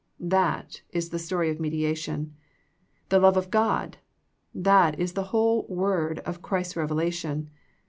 That 0.31 0.81
is 0.89 1.11
the 1.11 1.19
story 1.19 1.51
of 1.51 1.59
mediation." 1.59 2.33
The 3.09 3.19
love 3.19 3.37
of 3.37 3.51
God," 3.51 3.97
that 4.51 4.99
is 4.99 5.13
the 5.13 5.25
whole 5.29 5.67
word 5.67 6.17
of 6.25 6.41
Christ's 6.41 6.75
revelation. 6.75 7.51